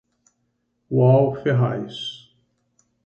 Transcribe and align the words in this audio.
Wall 0.89 1.35
Ferraz 1.43 2.33